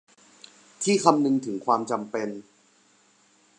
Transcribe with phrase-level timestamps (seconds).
[0.83, 2.29] ที่คำนึงถึงความจำเป็น